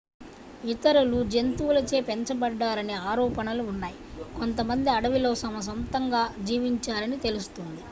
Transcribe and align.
ఇతరులు 0.63 1.19
జంతువులచే 1.33 1.99
పెంచబడ్డారని 2.07 2.95
ఆరోపణలు 3.05 3.65
ఉన్నాయి 3.65 3.97
కొంతమంది 4.35 4.91
అడవిలో 4.97 5.33
తమ 5.43 5.59
సొంతంగా 5.69 6.23
జీవించారని 6.43 7.19
తెలుస్తుంది 7.21 7.79